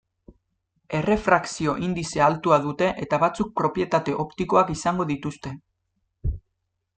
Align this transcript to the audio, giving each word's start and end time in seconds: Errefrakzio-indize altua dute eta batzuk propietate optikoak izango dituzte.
Errefrakzio-indize 0.99 2.23
altua 2.27 2.57
dute 2.63 2.87
eta 3.03 3.19
batzuk 3.25 3.51
propietate 3.61 4.17
optikoak 4.25 4.73
izango 4.77 5.07
dituzte. 5.13 5.53